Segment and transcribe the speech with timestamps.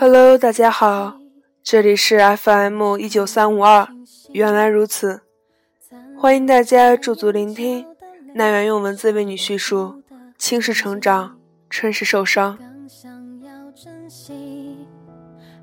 [0.00, 1.18] Hello，大家好，
[1.60, 3.88] 这里是 FM 一九三五二，
[4.30, 5.22] 原来如此，
[6.16, 7.84] 欢迎大家驻足聆听，
[8.36, 10.00] 奈源用文字为你叙述，
[10.38, 11.36] 青是成长，
[11.68, 12.56] 春是受伤。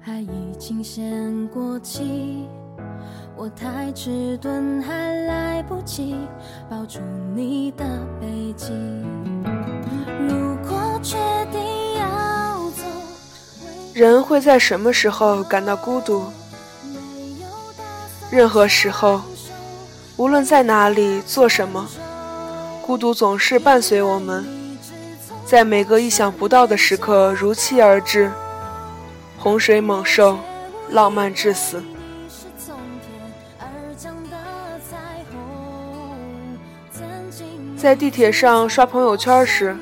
[0.02, 0.30] 还已
[0.60, 2.46] 经先过期，
[3.38, 6.18] 我太迟钝，还来不及
[6.70, 7.00] 抱住
[7.34, 7.86] 你的
[8.20, 8.74] 背脊。
[10.28, 11.18] 如果决，
[13.96, 16.26] 人会在什么时候感到孤独？
[18.30, 19.22] 任何时候，
[20.18, 21.88] 无论在哪里做什么，
[22.82, 24.46] 孤独总是伴随我们，
[25.46, 28.30] 在每个意想不到的时刻如期而至。
[29.38, 30.40] 洪水猛兽，
[30.90, 31.82] 浪漫至死。
[37.78, 39.74] 在地铁上刷朋友圈时，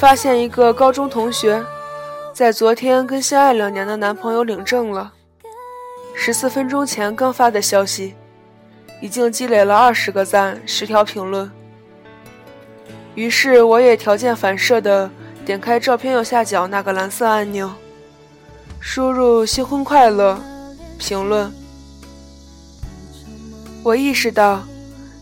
[0.00, 1.62] 发现一个高中同学，
[2.34, 5.12] 在昨天跟相爱两年的男朋友领证了。
[6.14, 8.14] 十四分钟前刚发的消息，
[9.02, 11.50] 已经积累了二十个赞、十条评论。
[13.14, 15.10] 于是我也条件反射的
[15.44, 17.70] 点开照片右下角那个蓝色按钮。
[18.80, 20.40] 输入新婚快乐，
[20.98, 21.52] 评论。
[23.82, 24.62] 我意识到，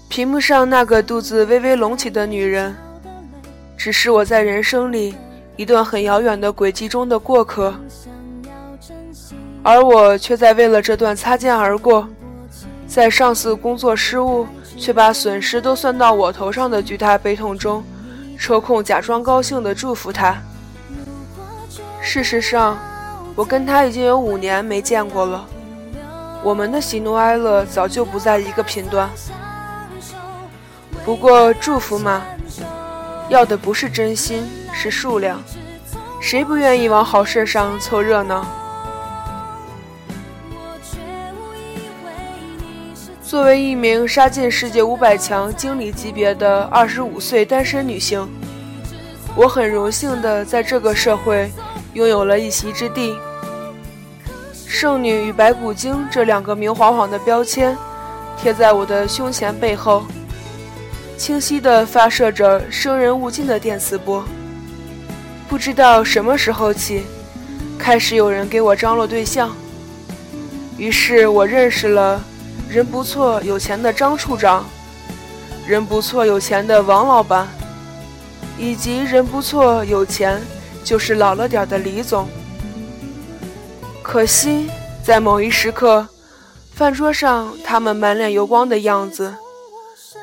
[0.08, 2.74] 屏幕上那个肚子微微隆起的女人，
[3.76, 5.16] 只是我在人生里
[5.60, 7.74] 一段很遥远的轨迹中的过客，
[9.62, 12.08] 而我却在为了这段擦肩而过，
[12.86, 14.46] 在上司工作失误
[14.78, 17.84] 却把损失都算到我头上的巨大悲痛中，
[18.38, 20.34] 抽空假装高兴的祝福他。
[22.00, 22.78] 事实上。
[23.36, 25.46] 我跟他已经有五年没见过了，
[26.42, 29.08] 我们的喜怒哀乐早就不在一个频段。
[31.04, 32.22] 不过祝福嘛，
[33.30, 35.40] 要的不是真心，是数量。
[36.20, 38.44] 谁不愿意往好事上凑热闹？
[43.22, 48.28] 作为一名杀进世界五百强经理级别的二十五岁单身女性，
[49.36, 51.48] 我很荣幸的在这个社会
[51.94, 53.16] 拥有了一席之地。
[54.66, 57.78] 圣女与白骨精这两个明晃晃的标签，
[58.36, 60.02] 贴在我的胸前背后，
[61.20, 64.24] 清晰地发射着生人勿近的电磁波。
[65.50, 67.02] 不知道什么时候起，
[67.78, 69.54] 开始有人给我张罗对象。
[70.78, 72.18] 于是我认识了
[72.70, 74.64] 人不错有钱的张处长，
[75.66, 77.46] 人不错有钱的王老板，
[78.58, 80.40] 以及人不错有钱
[80.82, 82.26] 就是老了点的李总。
[84.02, 84.70] 可惜，
[85.04, 86.08] 在某一时刻，
[86.72, 89.34] 饭桌上他们满脸油光的样子，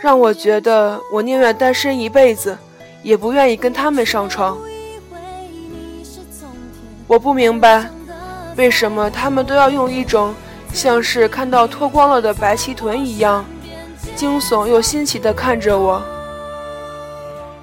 [0.01, 2.57] 让我觉得我宁愿单身一辈子，
[3.03, 4.57] 也不愿意跟他们上床。
[7.07, 7.89] 我不明白，
[8.55, 10.35] 为什么他们都要用一种
[10.73, 13.45] 像是看到脱光了的白旗臀一样
[14.15, 16.01] 惊悚又新奇的看着我。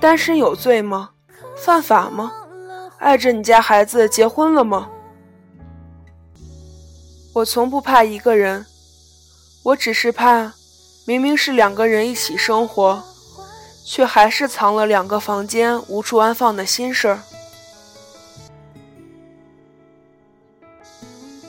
[0.01, 1.11] 单身有罪吗？
[1.57, 2.33] 犯法吗？
[2.99, 4.89] 爱着你家孩子结婚了吗？
[7.35, 8.65] 我从不怕一个人，
[9.63, 10.53] 我只是怕，
[11.07, 13.03] 明明是两个人一起生活，
[13.85, 17.21] 却还是藏了两个房间无处安放的心事儿。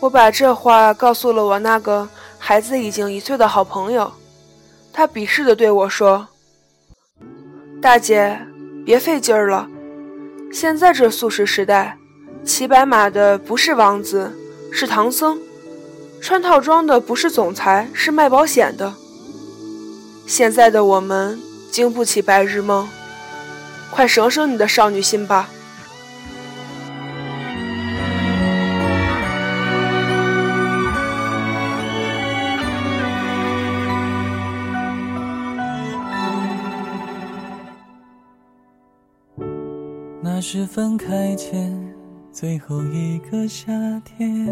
[0.02, 2.08] 我把这话告诉了我那个
[2.38, 4.12] 孩子已经一岁的好朋友，
[4.92, 6.28] 他鄙视的对我说
[7.82, 8.38] ：“大姐，
[8.86, 9.70] 别费劲儿了，
[10.52, 11.98] 现在这素食时代，
[12.44, 14.38] 骑白马的不是王子，
[14.72, 15.40] 是唐僧。”
[16.22, 18.94] 穿套装的不是总裁，是卖保险的。
[20.28, 21.40] 现在的我们
[21.72, 22.88] 经不起白日梦，
[23.90, 25.50] 快省省你的少女心吧。
[40.22, 41.96] 那是分开前
[42.32, 43.72] 最后一个夏
[44.04, 44.46] 天。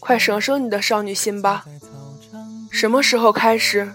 [0.00, 1.64] 快省省你的少女心吧！
[2.74, 3.92] 什么时候开始，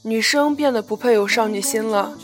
[0.00, 2.16] 女生变得不配有少女心了？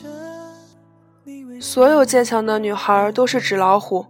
[1.60, 4.06] 所有坚强的女孩都是纸老虎，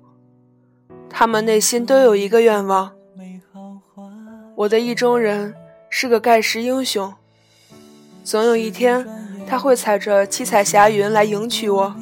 [1.11, 2.93] 她们内心都有一个愿望：
[4.55, 5.57] 我的意中人
[5.91, 7.13] 是个盖世英雄，
[8.23, 9.05] 总有一天
[9.49, 11.97] 他会踩着七彩霞云来迎娶我。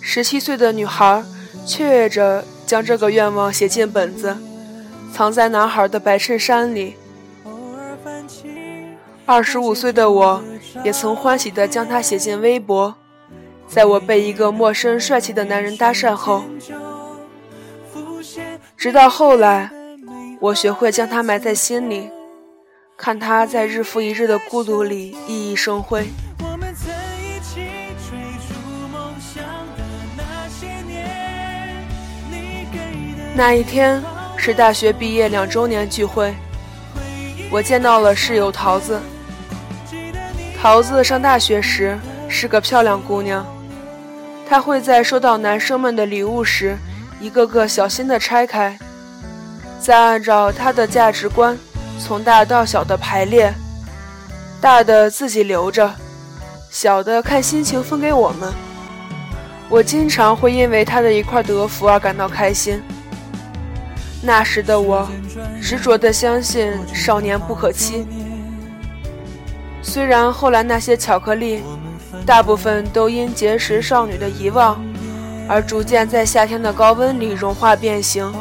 [0.00, 1.24] 十七岁的女孩
[1.66, 2.44] 雀跃着。
[2.70, 4.36] 将这个愿望写进本子，
[5.12, 6.94] 藏在男孩的白衬衫里。
[9.30, 10.42] 二十五岁的我，
[10.82, 12.92] 也曾欢喜地将它写进微博，
[13.68, 16.42] 在我被一个陌生帅气的男人搭讪后，
[18.76, 19.70] 直到后来，
[20.40, 22.10] 我学会将他埋在心里，
[22.96, 26.08] 看他在日复一日的孤独里熠熠生辉。
[33.36, 34.02] 那一天
[34.36, 36.34] 是大学毕业两周年聚会，
[37.48, 39.00] 我见到了室友桃子。
[40.60, 41.98] 桃子上大学时
[42.28, 43.46] 是个漂亮姑娘，
[44.46, 46.76] 她会在收到男生们的礼物时，
[47.18, 48.78] 一个个小心地拆开，
[49.80, 51.56] 再按照她的价值观
[51.98, 53.54] 从大到小的排列，
[54.60, 55.90] 大的自己留着，
[56.70, 58.52] 小的看心情分给我们。
[59.70, 62.82] 我经常会因为她的一块德芙而感到开心。
[64.22, 65.08] 那时的我，
[65.62, 68.06] 执着地相信少年不可欺。
[69.82, 71.62] 虽然后来那些巧克力，
[72.24, 74.80] 大部分都因结识少女的遗忘，
[75.48, 78.32] 而逐渐在夏天的高温里融化变形，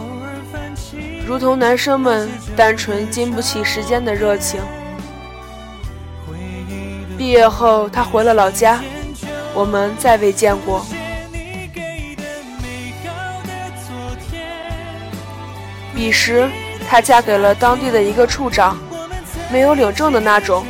[1.25, 4.59] 如同男生们单纯经不起时间的热情。
[7.17, 8.81] 毕业后，他回了老家，
[9.53, 10.85] 我们再未见过。
[15.95, 16.49] 彼时，
[16.87, 18.77] 她嫁给了当地的一个处长，
[19.51, 20.65] 没有领证的那种。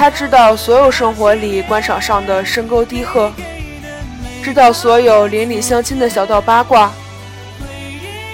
[0.00, 3.30] 他知道所有生活里官场上的深沟低壑，
[4.42, 6.90] 知道所有邻里乡亲的小道八卦。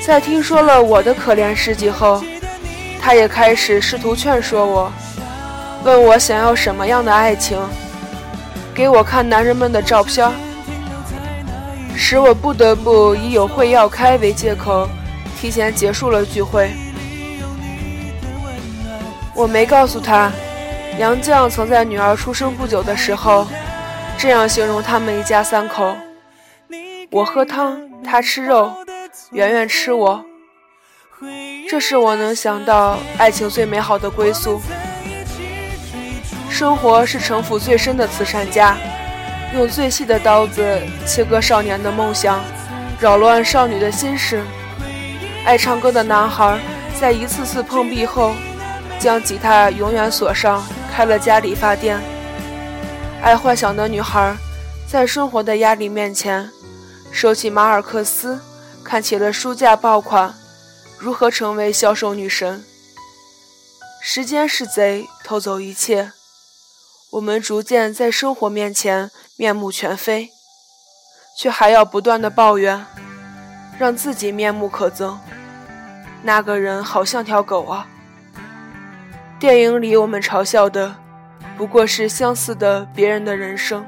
[0.01, 2.23] 在听说了我的可怜事迹后，
[3.03, 4.93] 他也开始试图劝说我，
[5.83, 7.59] 问我想要什么样的爱情，
[8.73, 10.31] 给我看男人们的照片，
[11.97, 14.89] 使我不得不以有会要开为借口。
[15.41, 16.71] 提前结束了聚会，
[19.35, 20.31] 我没告诉他，
[20.99, 23.47] 杨绛曾在女儿出生不久的时候，
[24.17, 25.95] 这样形容他们一家三口：
[27.11, 28.73] 我喝汤，他吃肉，
[29.31, 30.25] 圆圆吃我。
[31.69, 34.61] 这是我能想到爱情最美好的归宿。
[36.49, 38.75] 生活是城府最深的慈善家，
[39.55, 42.41] 用最细的刀子切割少年的梦想，
[42.99, 44.43] 扰乱少女的心事。
[45.45, 46.59] 爱唱歌的男孩
[46.99, 48.33] 在一次次碰壁后，
[48.99, 50.65] 将吉他永远锁上，
[50.97, 52.01] 开了家理发店。
[53.23, 54.35] 爱幻想的女孩
[54.89, 56.51] 在生活的压力面前，
[57.13, 58.41] 收起马尔克斯，
[58.83, 60.35] 看起了书架爆款，
[60.99, 62.65] 如何成为销售女神？
[64.01, 66.13] 时间是贼，偷走一切。
[67.11, 70.31] 我们逐渐在生活面前面目全非，
[71.39, 72.87] 却还要不断的抱怨，
[73.79, 75.19] 让自己面目可憎。
[76.23, 77.87] 那个人好像条狗啊！
[79.39, 80.97] 电影里我们嘲笑的，
[81.59, 83.85] 不过是相似的别人的人生。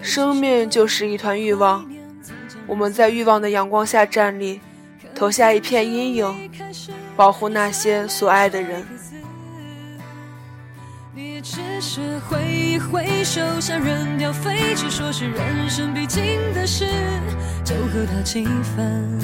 [0.00, 1.86] 生命就是一团欲望，
[2.66, 4.60] 我们在欲望的阳光下站立，
[5.14, 6.50] 投下一片阴影，
[7.16, 8.82] 保护那些所爱的人。
[11.14, 16.22] 你只是挥一挥手，像扔掉废纸，说是人生必经
[16.54, 16.86] 的事，
[17.64, 19.20] 就和他气氛。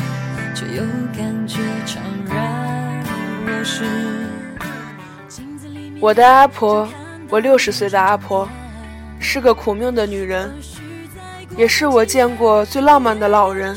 [0.54, 0.82] 却又
[1.16, 1.98] 感觉怅
[2.28, 3.02] 然
[3.44, 3.84] 若失。
[6.00, 6.86] 我的阿婆，
[7.30, 8.48] 我六十岁的阿婆，
[9.18, 10.52] 是个苦命的女人，
[11.56, 13.76] 也是我见过最浪漫的老人。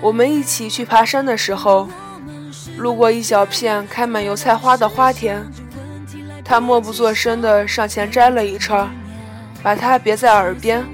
[0.00, 1.88] 我们一起去爬山的时候，
[2.76, 5.44] 路过一小片开满油菜花的花田，
[6.44, 8.88] 她默不作声地上前摘了一串，
[9.62, 10.84] 把它别在耳边，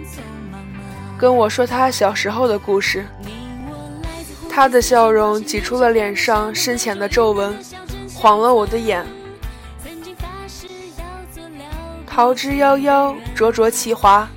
[1.19, 3.05] 跟我说她小时候的故事。
[4.51, 7.57] 他的笑容挤出了脸上深浅的皱纹，
[8.13, 9.07] 晃了我的眼。
[12.19, 14.29] 桃之夭夭，灼灼其华，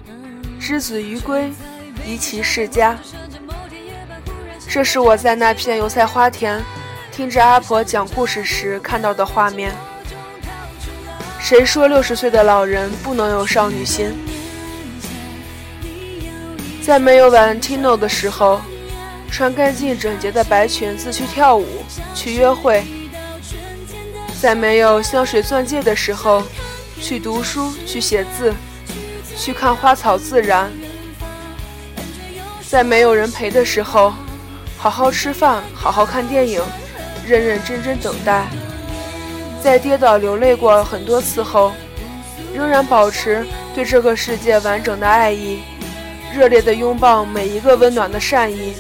[0.59, 1.51] 之子于归，
[2.05, 2.95] 宜其室家。
[4.69, 6.63] 这是我在那片油菜花田，
[7.11, 9.73] 听着阿婆讲故事时看到的画面。
[11.39, 14.15] 谁说六十岁的老人不能有少女心？
[16.83, 18.61] 在没有玩 Tino 的时候。
[19.31, 21.65] 穿干净整洁的白裙子去跳舞，
[22.13, 22.83] 去约会，
[24.39, 26.43] 在没有香水钻戒的时候，
[27.01, 28.53] 去读书，去写字，
[29.35, 30.71] 去看花草自然，
[32.69, 34.13] 在没有人陪的时候，
[34.77, 36.61] 好好吃饭，好好看电影，
[37.27, 38.47] 认认真真等待，
[39.61, 41.73] 在跌倒流泪过很多次后，
[42.53, 45.59] 仍然保持对这个世界完整的爱意，
[46.33, 48.73] 热烈的拥抱每一个温暖的善意。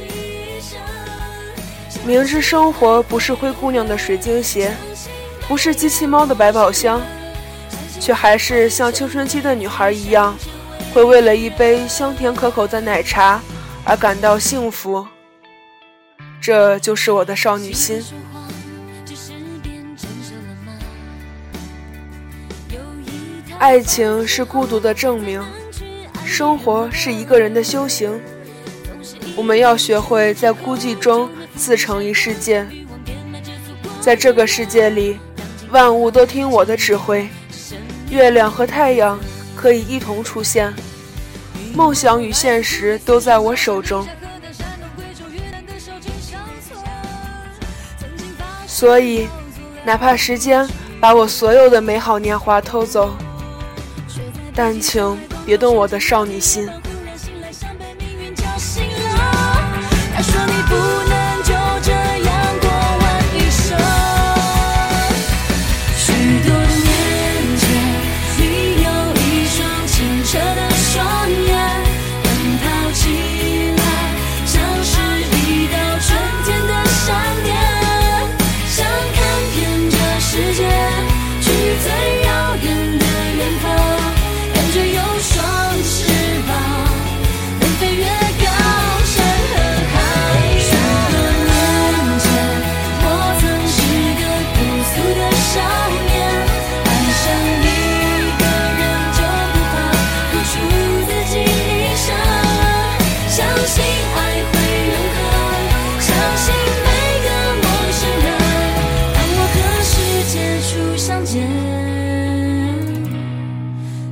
[2.05, 4.71] 明知生活不是灰姑娘的水晶鞋，
[5.47, 6.99] 不是机器猫的百宝箱，
[8.01, 10.35] 却还是像青春期的女孩一样，
[10.91, 13.39] 会为了一杯香甜可口的奶茶
[13.85, 15.05] 而感到幸福。
[16.41, 18.03] 这就是我的少女心。
[23.59, 25.39] 爱情是孤独的证明，
[26.25, 28.19] 生活是一个人的修行。
[29.35, 32.65] 我们要学会在孤寂中自成一世界，
[34.01, 35.19] 在这个世界里，
[35.69, 37.29] 万物都听我的指挥，
[38.11, 39.17] 月亮和太阳
[39.55, 40.71] 可以一同出现，
[41.73, 44.05] 梦想与现实都在我手中。
[48.67, 49.29] 所以，
[49.85, 50.67] 哪怕时间
[50.99, 53.15] 把我所有的美好年华偷走。
[54.53, 56.69] 但请别动我的少女心。
[111.11, 111.41] 相见。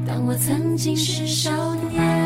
[0.06, 2.19] 当我曾经是少年